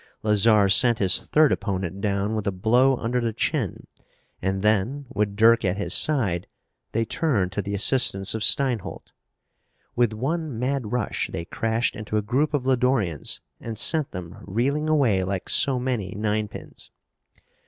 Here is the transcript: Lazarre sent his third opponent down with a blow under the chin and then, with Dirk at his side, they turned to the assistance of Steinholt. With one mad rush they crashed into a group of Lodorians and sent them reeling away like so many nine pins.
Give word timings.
Lazarre 0.23 0.67
sent 0.67 0.97
his 0.97 1.19
third 1.19 1.51
opponent 1.51 2.01
down 2.01 2.33
with 2.33 2.47
a 2.47 2.51
blow 2.51 2.95
under 2.97 3.21
the 3.21 3.31
chin 3.33 3.85
and 4.41 4.63
then, 4.63 5.05
with 5.13 5.35
Dirk 5.35 5.63
at 5.63 5.77
his 5.77 5.93
side, 5.93 6.47
they 6.91 7.05
turned 7.05 7.51
to 7.51 7.61
the 7.61 7.75
assistance 7.75 8.33
of 8.33 8.41
Steinholt. 8.41 9.11
With 9.95 10.11
one 10.13 10.57
mad 10.57 10.91
rush 10.91 11.29
they 11.31 11.45
crashed 11.45 11.95
into 11.95 12.17
a 12.17 12.23
group 12.23 12.55
of 12.55 12.65
Lodorians 12.65 13.41
and 13.59 13.77
sent 13.77 14.09
them 14.09 14.39
reeling 14.41 14.89
away 14.89 15.23
like 15.23 15.47
so 15.49 15.77
many 15.77 16.15
nine 16.15 16.47
pins. 16.47 16.89